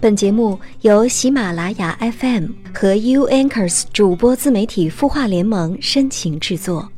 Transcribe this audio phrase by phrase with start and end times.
[0.00, 6.88] 本节目由喜马拉雅 FM 和 U Anchors 主播自媒体孵化联盟深情制作。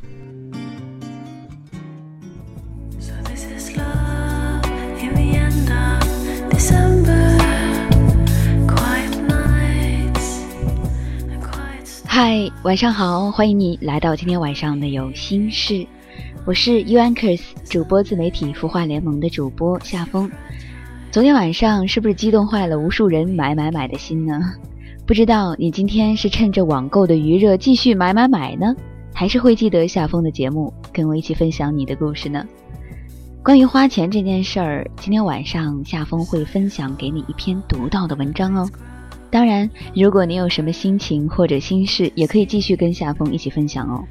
[12.05, 15.87] 嗨，晚上好，欢迎你来到今天晚上的有心事。
[16.45, 20.29] 我是 U Anchors 主播自媒体孵化联盟的主播夏风。
[21.11, 24.53] 昨天晚上是不是激动坏了无数人买买买的心呢？
[25.05, 28.73] 不知道你今天是趁着网购的余热继续买买买呢，
[29.13, 32.45] 还是会记得夏风的节目，跟我一起分享你的故事呢？
[33.43, 38.65] 关于花钱这件事儿，今天晚上夏风会分享给你一篇独到的文章哦。
[39.29, 44.01] 当然，如果你有什么心情或者心事，也可以继续跟夏风一起分享哦。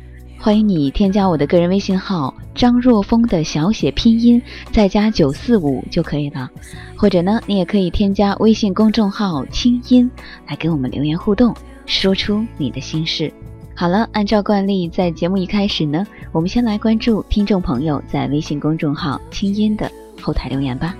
[0.43, 4.41] 欢迎你添加我的个人微信号张若风的小写拼音，
[4.73, 6.49] 再加九四五就可以了。
[6.97, 10.11] 或者呢，你也可以添加微信公众号清音
[10.49, 11.55] 来给我们留言互动，
[11.85, 13.31] 说出你的心事。
[13.75, 20.97] 好了，按照惯例，在节目一开始呢，我们先来关注听众朋友在微信公众号清音的后台留言吧。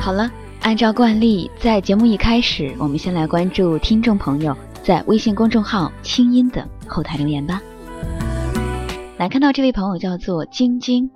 [0.00, 0.30] 好了，
[0.62, 6.68] 按照惯例，在节目一开始，我们先来关注听众朋友在微信公众号清音的。
[6.86, 7.62] 后台留言吧。
[9.16, 11.10] 来看到这位朋友叫做晶晶，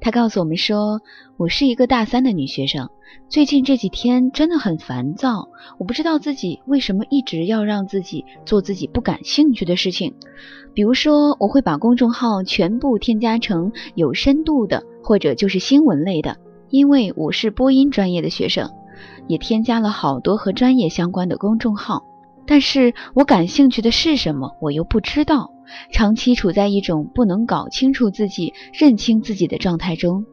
[0.00, 1.00] 他告诉我们说
[1.38, 2.90] ：“我是一个大三的女学生，
[3.28, 10.14] 最近这几天真的很烦躁，我不知道自己为什么一直要让自己做自己不感兴趣的事情。
[10.74, 16.38] 比如说，我会把公众号全部添加成有深度的，或者就是新闻类的，
[16.70, 18.68] 因为我是播音专业的学生，
[19.28, 22.02] 也添加了好多和专业相关的公众号。”
[22.46, 25.50] 但是我感兴趣的是什么，我又不知道。
[25.90, 30.26] 长期处在一种不能搞清楚自己、认清自己的状态中。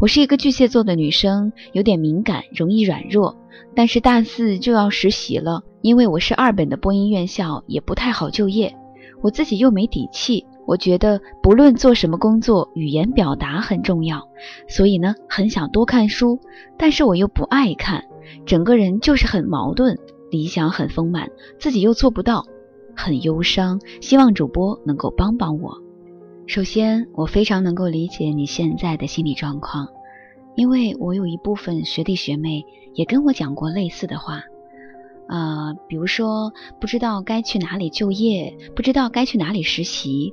[0.00, 3.36] 我是一个巨蟹座的女生，有点敏感，容易软弱。
[3.76, 8.74] 但是大四就要实习了，因为我是二本的播音院校，也不太好就业。
[9.20, 14.26] 我自己又没底气，我觉得不论做什么工作，语言表达很重要。
[14.66, 16.40] 所以呢，很想多看书，
[16.76, 18.04] 但是我又不爱看，
[18.46, 19.96] 整个人就是很矛盾。
[20.32, 22.46] 理想很丰满，自己又做不到，
[22.96, 23.78] 很忧伤。
[24.00, 25.82] 希望主播能够帮帮我。
[26.46, 29.88] 首先，我非常能够理解你现在的心理状况，
[30.56, 34.42] 因为我有一部分学弟学妹也跟我讲过类似的话，
[35.28, 40.32] 呃，比如说不知道该去哪里就业，不知道该去哪里实习，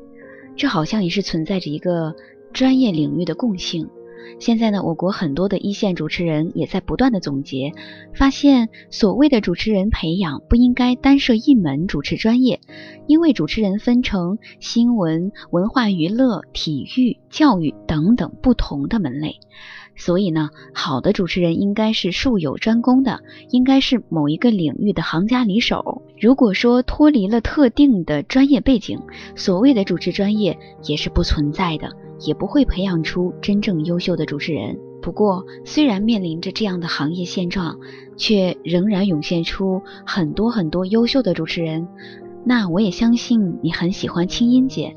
[0.55, 2.15] 这好像也是存在着一个
[2.53, 3.89] 专业领域的共性。
[4.40, 7.74] 现在呢，我国很多的一线主持人也在不断的总结，
[8.13, 12.62] 发现所谓的主持人培养不应该单设一门主持专业，
[13.07, 19.40] 因为主持人分成新闻、文化娱乐、体育、教育等等不同的门类，
[19.96, 26.01] 所以呢，好的主持人应该是术有专攻的，应该是某一个领域的行家里手。
[26.19, 29.01] 如果说脱离了特定的专业背景，
[29.36, 31.91] 所谓的主持专业也是不存在的。
[32.19, 34.78] 也不会培养出真正优秀的主持人。
[35.02, 37.80] 不过，虽然面临着这样的行业现状，
[38.18, 41.88] 却仍然涌现出很多很多优秀的主持人。
[42.44, 44.96] 那我也相信你很喜欢清音姐。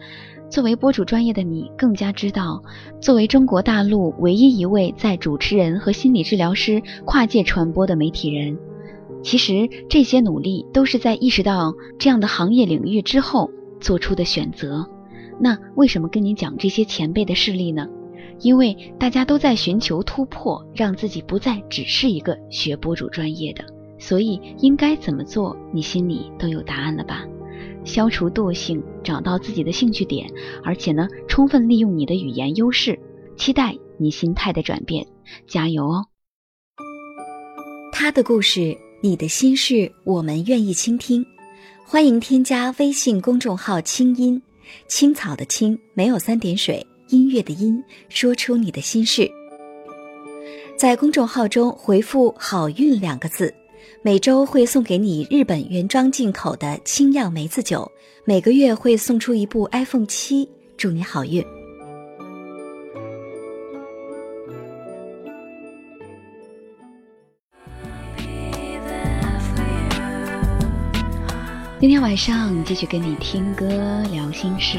[0.51, 2.63] 作为播主专业的你，更加知道，
[3.01, 8.59] 作为中国大陆唯一一位在主持人和心理治疗师跨界传播的媒体人，
[9.23, 13.51] 其实这些努力都是在意识到这样的行业领域之后
[13.81, 14.87] 做出的选择。
[15.41, 17.89] 那为什么跟你讲这些前辈的事例呢？
[18.41, 23.65] 因为大家都在寻求突破，让自己不再只是一个学博主专业的，
[23.99, 27.25] 所以应该怎么做，你心里都有答案了吧？
[27.85, 30.29] 消除惰性，找到自己的兴趣点，
[30.65, 32.99] 而且呢，充分利用你的语言优势，
[33.37, 35.07] 期待你心态的转变，
[35.47, 36.07] 加油哦！
[37.93, 41.25] 他的故事，你的心事，我们愿意倾听，
[41.85, 44.41] 欢迎添加微信公众号“清音”。
[44.89, 49.31] 青草的青没有三点水，音乐的音，说出你的心事。
[50.77, 53.55] 在公众号中回复“好运”两个字，
[54.03, 57.91] 每周会送给你日本原装进口的清酿梅子酒，
[58.25, 61.45] 每个月会送出一部 iPhone 七，祝你好运。
[71.83, 73.67] 今天晚上继续跟你听歌
[74.13, 74.79] 聊心事。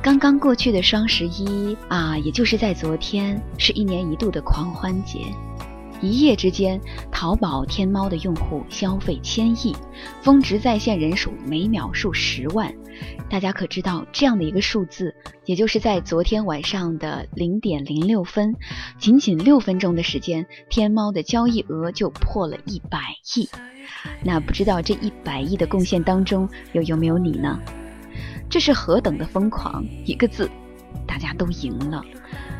[0.00, 5.26] 刚刚过去的双十一啊，也就是在昨天，是一年一度的狂欢节。
[6.00, 6.80] 一夜之间，
[7.10, 9.74] 淘宝、天猫的用户消费千亿，
[10.22, 12.72] 峰值在线人数每秒数十万。
[13.28, 15.14] 大家可知道这样的一个数字？
[15.44, 18.54] 也就是在昨天晚上的零点零六分，
[18.98, 22.98] 仅仅六分钟的时间，天猫的交易额就破了一百
[23.34, 23.48] 亿。
[24.22, 27.58] 那不知道这一百亿的贡献当中，又有没有你呢？
[28.48, 29.84] 这是何等的疯狂！
[30.04, 30.50] 一个字，
[31.06, 32.04] 大家都赢了。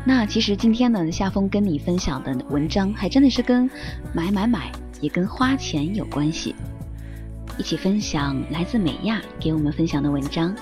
[0.05, 3.69] 那其实今天呢，夏风跟你分享的文章还真的是跟
[4.13, 4.71] 买买买，
[5.01, 6.55] 也跟花钱有关系。
[7.57, 10.55] 一起分享来自美亚给我们分享的文章。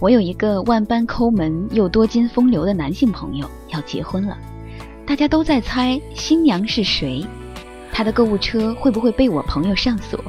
[0.00, 4.36] 我有一个万般抠门又多金风流的男性朋友要结婚了，
[5.06, 7.24] 大家都在猜新娘是谁，
[7.90, 10.22] 他的购物车会不会被我朋友上锁？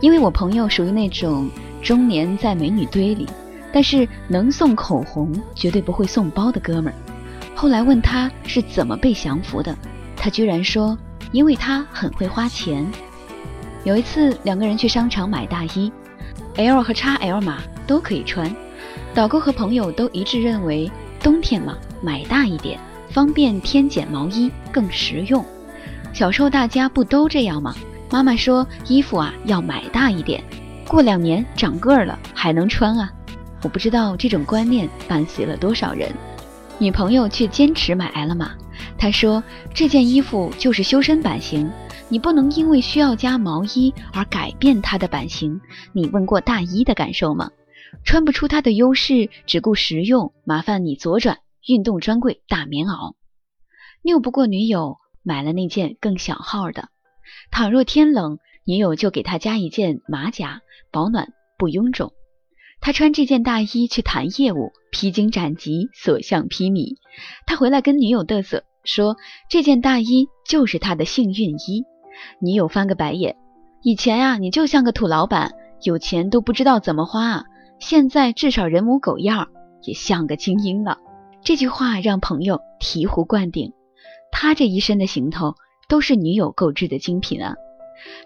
[0.00, 1.50] 因为我朋友属于那种
[1.82, 3.26] 中年在美女堆里。
[3.76, 6.96] 但是能送口红，绝对不会送包的哥们儿。
[7.54, 9.76] 后来问他是怎么被降服的，
[10.16, 10.96] 他居然说，
[11.30, 12.86] 因为他很会花钱。
[13.84, 15.92] 有一次两个人去商场买大衣
[16.56, 18.50] ，L 和 XL 码都可以穿。
[19.12, 20.90] 导购和朋友都一致认为，
[21.22, 22.80] 冬天嘛，买大一点，
[23.10, 25.44] 方便添减毛衣更实用。
[26.14, 27.74] 小时候大家不都这样吗？
[28.10, 30.42] 妈妈说衣服啊要买大一点，
[30.88, 33.12] 过两年长个儿了还能穿啊。
[33.62, 36.12] 我不知道这种观念伴随了多少人，
[36.78, 38.54] 女朋友却坚持买 L 码。
[38.98, 39.42] 她说
[39.74, 41.70] 这件衣服就是修身版型，
[42.08, 45.60] 你不能因为需要加毛衣而改变它的版型。
[45.92, 47.50] 你问过大衣的感受吗？
[48.04, 53.14] 穿不出它的优势，只顾实用，麻烦你左转运动专柜大棉袄。
[54.02, 56.88] 拗不过女友，买了那件更小号的。
[57.50, 60.60] 倘若天冷，女友就给他加一件马甲，
[60.92, 62.12] 保暖不臃肿。
[62.86, 66.94] 他穿这件大衣去谈业务，披荆斩棘，所向披靡。
[67.44, 69.16] 他回来跟女友嘚瑟说
[69.50, 71.82] ：“这件大衣就是他的幸运衣。”
[72.40, 73.34] 女友翻个白眼
[73.82, 75.50] ：“以前啊，你就像个土老板，
[75.82, 77.44] 有钱都不知道怎么花啊。
[77.80, 79.48] 现在至少人模狗样，
[79.82, 80.98] 也像个精英了。”
[81.42, 83.72] 这句话让朋友醍醐灌顶。
[84.30, 85.56] 他这一身的行头
[85.88, 87.56] 都是女友购置的精品啊。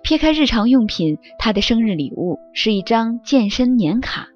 [0.02, 4.26] 撇开日常用品，他的生日礼物是一张健身年卡。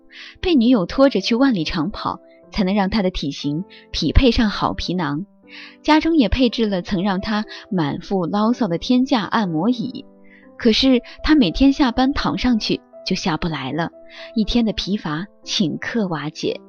[0.40, 2.20] 被女友拖着去万里长跑，
[2.50, 5.26] 才能让他的体型匹配上好皮囊。
[5.82, 10.04] 家中也配置了曾让他满腹牢骚的天价按摩椅。
[10.56, 13.90] 可是他每天下班躺上去就下不来了，
[14.34, 16.60] 一天的疲乏顷刻瓦解。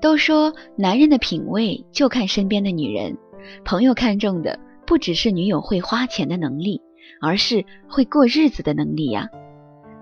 [0.00, 3.16] 都说男人的品味就看身边的女人，
[3.64, 6.82] 朋友看中的不只是女友会花钱的能力，
[7.22, 9.28] 而是会过日子的能力呀。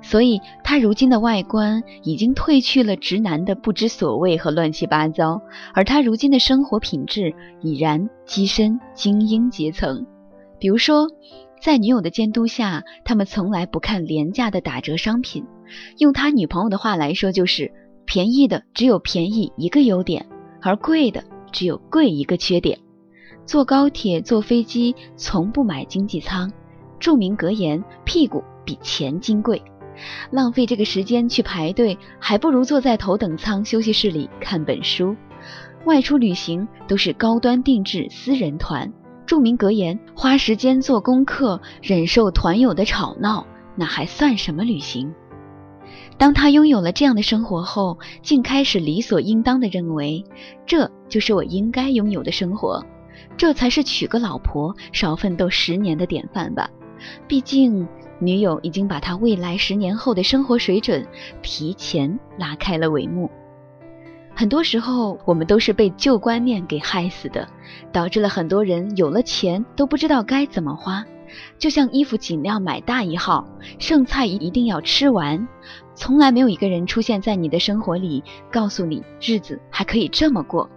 [0.03, 5.41] 所以，他如今的外观已经褪去了直男的不知所谓和乱七八糟，
[5.73, 10.05] 而他如今的生活品质已然跻身精英阶层。
[10.59, 11.07] 比如说，
[11.63, 15.45] 在女友的监督下，他们从来不看廉价的打折商品。
[15.99, 17.73] 用他女朋友的话来说，就是
[18.05, 20.27] 便宜的只有便宜一个优点，
[20.61, 21.23] 而贵的
[21.53, 22.79] 只有贵一个缺点。
[23.47, 26.53] 坐高铁、坐飞机从不买经济舱，
[26.99, 29.63] 著名格言：屁股比钱金贵。
[30.31, 35.17] 浪费这个时间去排队，还不如坐在头等舱休息室里看本书。
[35.85, 38.93] 外出旅行都是高端定制私人团，
[39.27, 45.13] 著名格言：花时间做功课，忍受团友的吵闹，那还算什么旅行？
[46.19, 50.25] 当他拥有了这样的生活后，竟开始理所应当的认为，
[50.67, 52.87] 这就是我应该拥有的生活，
[53.37, 56.71] 这才是娶个老婆少奋斗十年的典范吧。
[57.27, 57.89] 毕竟。
[58.23, 61.05] 女友已经把他未来十年后的生活水准
[61.43, 63.29] 提前拉开了帷幕。
[64.35, 67.49] 很多时候，我们都是被旧观念给害死的，
[67.93, 71.05] 导致了很多人有了钱都不知道该怎么花。
[71.59, 73.45] 就像衣服尽量买大一号，
[73.79, 75.49] 剩菜一定要吃完。
[75.95, 80.71] 从来没有一个人出现在你的生活里，告诉你日子还可以这么过。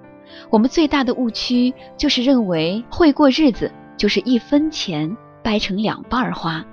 [0.50, 6.66] 我们最大的误区就是认为会过日子就是一分钱掰成两半花。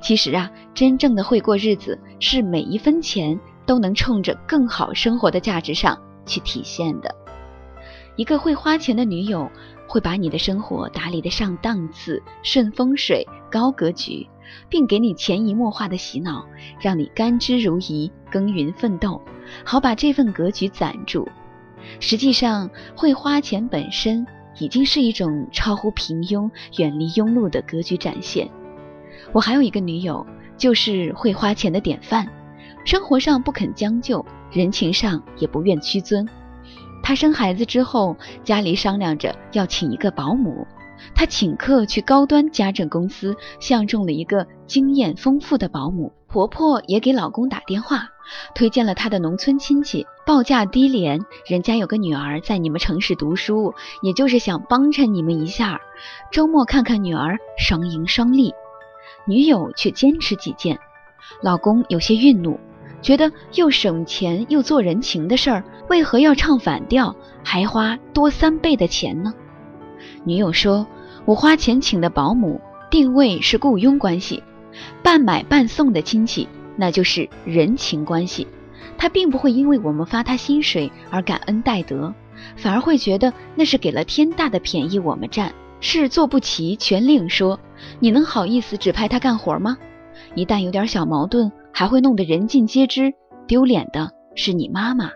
[0.00, 7.14] 其实啊，真正的会过日子，是每一分钱都能冲着更好生活的价值上去体现的。
[8.16, 9.50] 一个会花钱的女友，
[9.86, 14.28] 会把你的生活打理得上档次、顺风水、高格局，
[14.68, 16.44] 并给你潜移默化的洗脑，
[16.80, 19.22] 让你甘之如饴、耕耘奋斗，
[19.64, 21.28] 好把这份格局攒住。
[22.00, 24.26] 实际上，会花钱本身
[24.58, 28.50] 已经是一种超乎平庸、远离庸碌的格局展现。
[29.32, 32.26] 我还有一个女友，就是会花钱的典范，
[32.84, 36.28] 生活上不肯将就，人情上也不愿屈尊。
[37.02, 40.66] 她生孩子之后，家里商量着要请一个保姆，
[41.14, 46.12] 她请客去高端家政公司，相中了一个经验丰富的保姆。
[46.26, 48.08] 婆婆也给老公打电话，
[48.54, 55.80] 推荐了她的农村亲戚，报价低廉，人家有个女儿在你们城市读书，也就是想帮衬你们一下，
[56.30, 58.52] 周末看看女儿，双赢双利。
[59.26, 60.78] 女友却坚持己见，
[61.42, 62.58] 老公有些愠怒，
[63.02, 69.34] 觉得又省钱又做人情的事儿，为何要唱反调，还花多三倍的钱呢？
[70.24, 70.86] 女友说
[71.26, 72.60] ：“我花钱请的保姆，
[72.90, 74.42] 定位是雇佣关系。”
[75.02, 78.46] 半买半送的亲戚，那就是人情关系。
[78.96, 82.14] 他并不会因为我们发他薪水而感恩戴德，
[82.56, 85.52] 反而会觉得那是给了天大的便宜我们占。
[85.80, 87.58] 事做不齐全另说，
[88.00, 89.76] 你能好意思指派他干活吗？
[90.34, 93.12] 一旦有点小矛盾，还会弄得人尽皆知，
[93.46, 95.10] 丢脸的是你妈妈。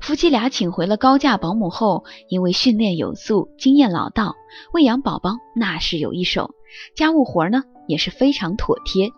[0.00, 4.34] 夫妻俩请回了高价保姆后，因为训练有素、经验老道，
[4.72, 6.50] 喂养宝宝那是有一手，
[6.94, 7.62] 家务活呢？
[7.88, 9.10] 也是非常妥帖，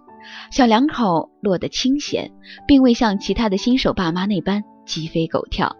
[0.50, 2.30] 小两口落得清闲，
[2.66, 5.76] 并未像其他的新手爸妈那般鸡飞狗跳。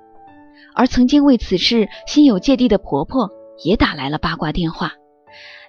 [0.75, 3.31] 而曾经为此事心有芥蒂的婆婆
[3.65, 4.93] 也打来了八卦电话。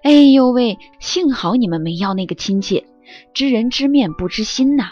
[0.06, 2.86] 哎呦喂，幸好你们没要那个亲戚，
[3.34, 4.92] 知人知面不知心呐，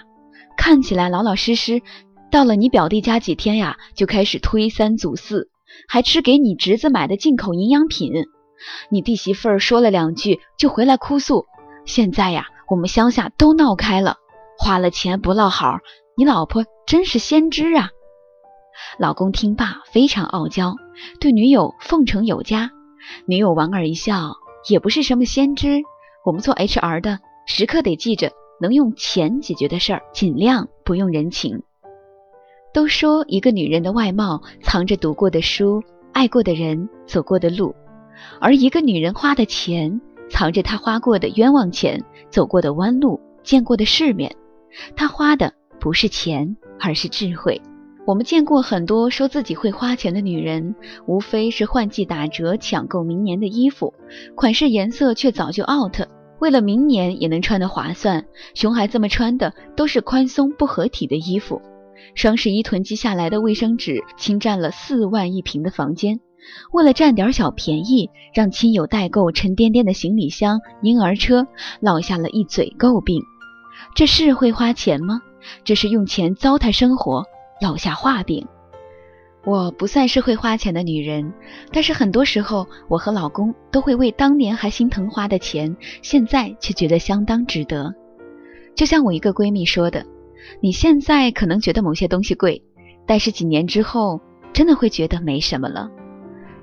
[0.57, 1.83] 看起来老老实实，
[2.31, 5.51] 到了你表弟家几天呀，就开始推三阻四，
[5.87, 8.11] 还吃给你侄子买的进口营养品。
[8.89, 11.45] 你弟媳妇儿说了两句，就回来哭诉。
[11.85, 14.17] 现在呀，我们乡下都闹开了，
[14.57, 15.77] 花了钱不落好，
[16.17, 17.91] 你老婆真是先知啊！
[18.97, 20.75] 老公听罢非常傲娇，
[21.19, 22.71] 对女友奉承有加。
[23.27, 24.37] 女友莞尔一笑，
[24.69, 25.81] 也不是什么先知。
[26.25, 31.61] 我们做 HR 的，时刻得记着，能用钱解决的事儿，尽量不用人情。
[32.73, 37.75] 都说一个女人的外貌藏着读过的书、爱过的人、走过的路，
[38.39, 40.01] 而一个女人花的钱。
[40.29, 44.35] 藏着他花过的冤枉钱，走过的弯路，见过的世面。
[44.95, 47.61] 他花的不是钱，而是智慧。
[48.05, 53.93] 我们见过很多说自己会花钱的女人，无非是换季打折抢购明年的衣服，
[54.35, 56.01] 款式颜色却早就 out。
[56.39, 61.61] 为了明年也能穿得划算，熊孩子们穿的都是宽松不合体的衣服。
[62.13, 66.19] 双十一囤积下来的卫生纸，侵占了四万一平的房间。
[66.73, 71.47] 为了占点小便宜，让亲友代购沉甸甸的行李箱、婴儿车，
[71.79, 73.21] 落下了一嘴诟病。
[73.95, 75.21] 这是会花钱吗？
[75.63, 77.23] 这是用钱糟蹋生活，
[77.61, 78.47] 落下画饼。
[79.45, 81.33] 我不算是会花钱的女人，
[81.71, 87.93] 但是很多时候，我和老公都会为当年还心疼花的钱，现在却觉得相当值得。
[88.73, 90.05] 就像我一个闺蜜说的
[90.61, 92.63] ：“你现在可能觉得某些东西贵，
[93.05, 94.21] 但是几年之后，
[94.53, 95.89] 真的会觉得没什么了。”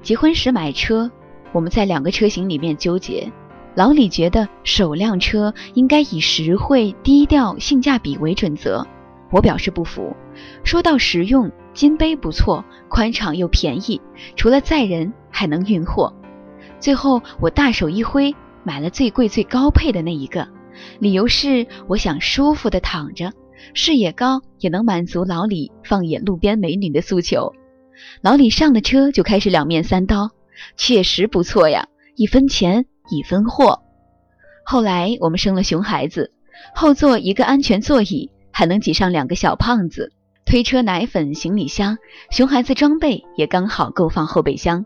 [0.00, 1.10] 结婚时买车，
[1.52, 3.30] 我们在两个车型里面纠结。
[3.74, 8.84] 老李觉得首辆车应该以实惠、低调、性价比为准则，
[9.30, 10.16] 我表示不服。
[10.64, 14.00] 说到实用，金杯不错，宽敞又便宜，
[14.36, 16.14] 除了载人还能运货。
[16.78, 20.48] 最后我大手一挥，买了最贵最高配的那一个，
[20.98, 23.32] 理由是我想舒服的躺着，
[23.74, 27.52] 视野高，也能满足老李放眼路边美女的诉求。
[28.22, 30.30] 老李上了车就开始两面三刀，
[30.76, 33.82] 确实不错呀，一分钱一分货。
[34.64, 36.32] 后来我们生了熊孩子，
[36.74, 40.12] 后座一个安全座椅，还能挤上两个小胖子，
[40.50, 41.96] 推车、奶粉、行李箱，
[42.32, 44.84] 熊孩子装备也刚好够放后备箱。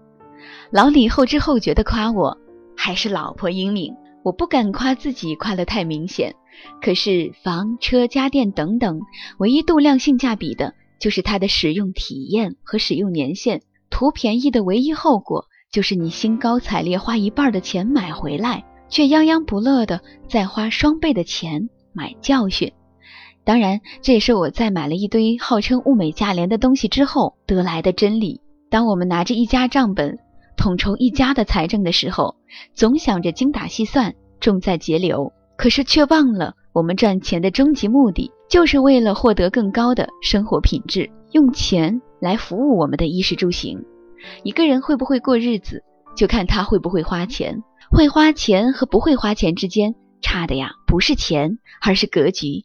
[0.71, 2.37] 老李后知后觉地夸我，
[2.76, 3.94] 还是老婆英明。
[4.23, 6.35] 我不敢夸自己夸得太明显，
[6.83, 9.00] 可是房车家电等等，
[9.38, 10.75] 唯一度量性价比的。
[11.00, 22.71] 就是它的使用体验和使用年限，图便宜的唯一后果就是你兴高采烈花一半的钱买回来，却泱泱不乐的再花双倍的钱买教训。
[23.44, 28.40] 当然，这也是我在买了一堆号称物美价廉的东西之后得来的真理。
[28.70, 30.18] 当我们拿着一家账本
[30.56, 32.36] 统筹一家的财政的时候，
[32.74, 38.30] 总想着精打细算，重在节流，可是却忘了我们赚钱的终极目的。
[38.48, 43.82] 就是为了获得更高的生活品质，用钱来服务我们的衣食住行。
[44.42, 45.82] 一个人会不会过日子，
[46.16, 47.62] 就看他会不会花钱。
[47.90, 52.64] 会花钱和不会花钱之间差的呀，不是钱，而是格局，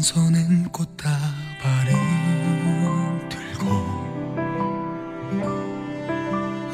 [0.00, 1.92] 한 손엔 꽃다발을
[3.28, 3.66] 들고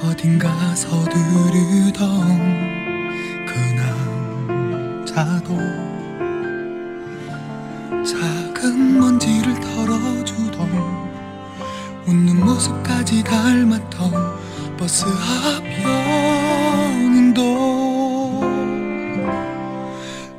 [0.05, 1.97] 어딘가 서두르던
[3.49, 3.59] 그
[5.11, 5.59] 남자도
[8.05, 10.71] 작은 먼지를 털어주던
[12.07, 15.65] 웃는 모습까지 닮았던 버스 앞
[16.95, 17.35] 연인도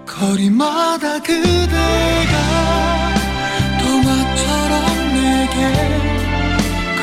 [0.06, 2.37] 거리마다 그대가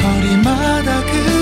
[0.01, 1.34] 거리마다 그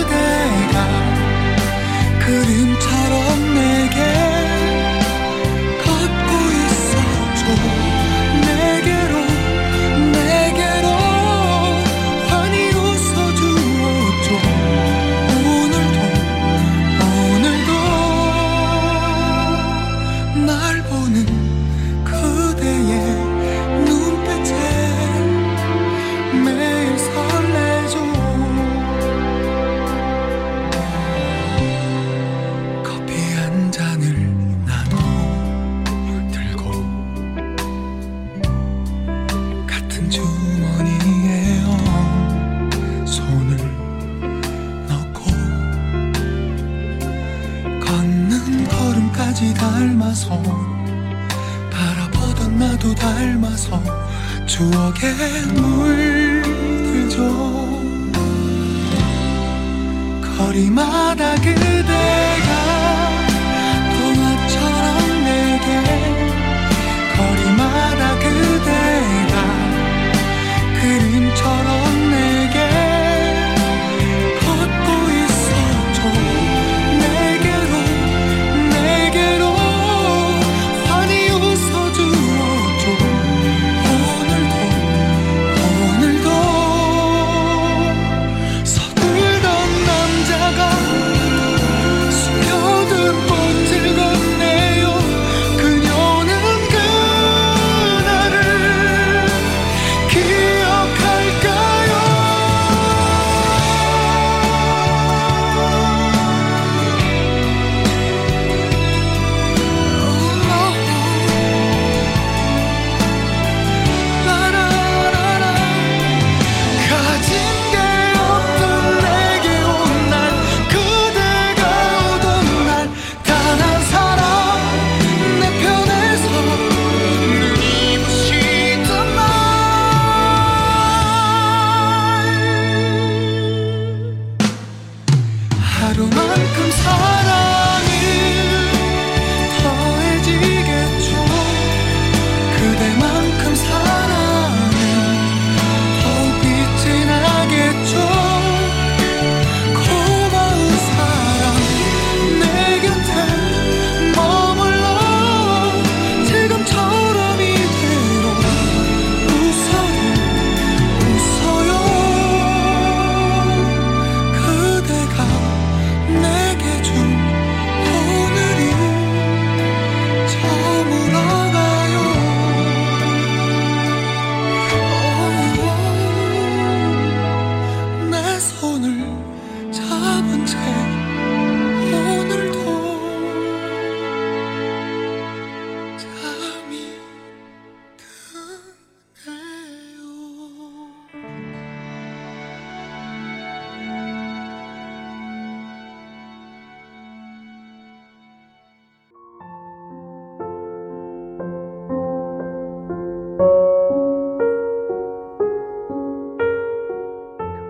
[60.46, 62.21] ポリマだけで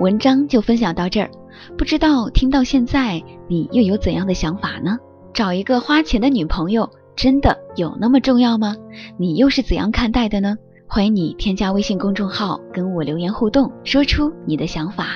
[0.02, 1.30] 文章就分享到这儿，
[1.76, 4.98] 不知道听到现在你又有怎样的想法呢？
[5.32, 8.76] 找一个花钱的女朋友真的有那么重要吗？
[9.18, 10.56] 你又是怎样看待的呢？
[10.86, 15.06] 欢迎你添加微信公众号跟我留言互动，说出你的想法。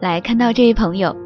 [0.00, 1.16] 来看到这位朋友，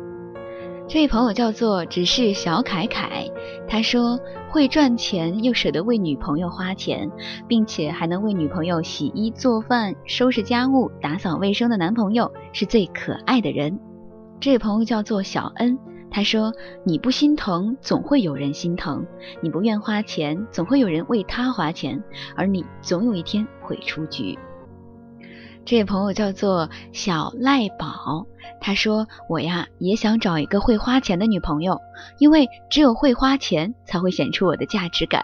[0.88, 3.26] 这位朋友叫做只是小凯凯，
[3.68, 7.10] 他说会赚钱又舍得为女朋友花钱，
[7.46, 13.78] 并且还能为女朋友洗衣做饭、收拾家务、打扫卫生的男朋友是最可爱的人。
[14.40, 15.78] 这位朋友叫做小恩，
[16.10, 19.04] 他说你不心疼，总会有人心疼；
[19.42, 22.02] 你不愿花钱，总会有人为他花钱，
[22.34, 24.38] 而你总有一天会出局。
[25.68, 28.24] 这位朋友叫做小赖宝，
[28.58, 31.78] 他说：“我呀也想找一个会花钱的女朋友，
[32.16, 35.22] 因为只有会花钱才会显出我的价值感。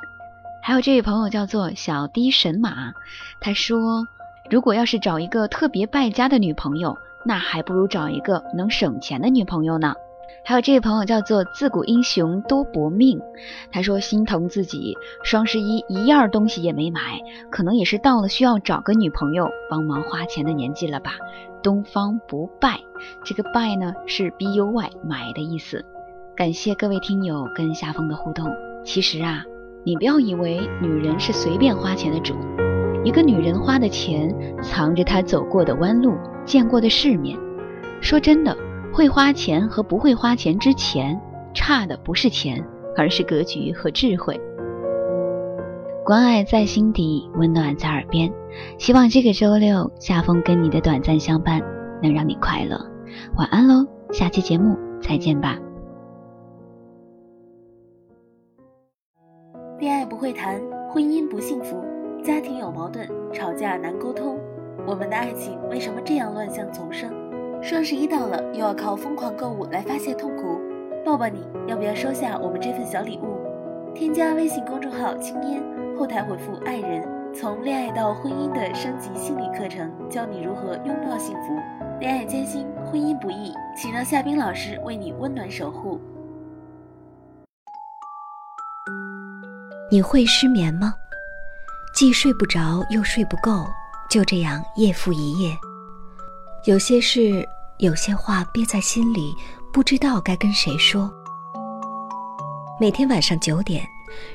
[0.62, 2.92] 还有这位朋友叫做小低神马，
[3.40, 4.06] 他说，
[4.50, 9.94] 如果要是找一个特别败家的女朋友，那还不如找一个能省钱的女朋友呢。
[10.44, 13.20] 还有这位朋友叫做自古英雄多薄命，
[13.72, 17.00] 他说心疼自己双十一一样东西也没买，
[17.50, 21.12] 可能也是到了需要找个女朋友帮忙花钱的年纪了吧。
[21.62, 22.80] 东方不败，
[23.24, 25.84] 这个败呢是 B U Y 买的意思。
[26.36, 28.50] 感谢各位听友跟夏风的互动。
[28.84, 29.44] 其实啊。
[29.86, 32.34] 你不要以为女人是随便花钱的主，
[33.04, 37.38] 一个女人花的钱藏着她走过的弯路、见过的世面。
[38.00, 38.56] 说真的，
[38.94, 41.20] 会花钱和不会花钱之前，
[41.52, 42.64] 差的不是钱，
[42.96, 44.40] 而是格局和智慧。
[46.04, 48.32] 关爱在心底，温暖在耳边。
[48.78, 51.60] 希望这个周六，夏风跟你的短暂相伴
[52.00, 52.78] 能让你快乐。
[53.36, 55.58] 晚安喽，下期节目再见吧。
[59.80, 61.84] 恋爱不会谈，婚姻不幸福，
[62.22, 64.38] 家庭有矛盾，吵架难沟通，
[64.86, 67.12] 我们的爱情为什么这样乱象丛生？
[67.64, 70.60] 双十一到了，又要靠疯狂购物来发泄痛苦，
[71.02, 73.38] 抱抱你，要不要收下我们这份小礼物？
[73.94, 75.62] 添加微信公众号“青烟”，
[75.98, 77.02] 后台回复“爱人”，
[77.34, 81.58] 从恋爱到婚姻的升级心理课程，教你如何拥抱幸福。
[82.00, 85.98] 恋爱艰辛，婚姻不易，请让夏冰老师为你温暖守护。
[89.90, 90.92] 你会失眠吗？
[91.94, 93.64] 既睡不着又睡不够，
[94.10, 95.56] 就这样夜复一夜。
[96.66, 97.46] 有些事，
[97.76, 99.34] 有些话憋在心里，
[99.70, 101.12] 不知道该跟谁说。
[102.80, 103.86] 每天晚上九点，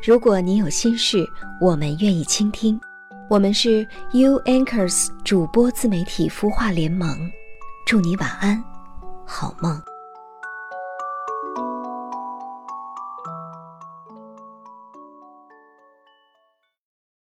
[0.03, 1.27] 如果你有心事，
[1.59, 2.79] 我们愿意倾听。
[3.31, 7.17] 我们是 U Anchors 主播自媒体孵化联盟，
[7.83, 8.63] 祝你晚安，
[9.25, 9.81] 好梦。